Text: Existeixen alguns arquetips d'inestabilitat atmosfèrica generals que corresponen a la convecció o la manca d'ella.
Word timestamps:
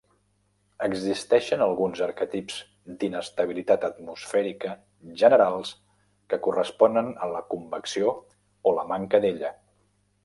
Existeixen 0.85 1.63
alguns 1.65 2.01
arquetips 2.05 2.55
d'inestabilitat 3.03 3.85
atmosfèrica 3.89 4.73
generals 5.25 5.75
que 6.33 6.41
corresponen 6.49 7.13
a 7.27 7.31
la 7.37 7.43
convecció 7.53 8.15
o 8.73 8.77
la 8.81 8.89
manca 8.95 9.23
d'ella. 9.27 9.55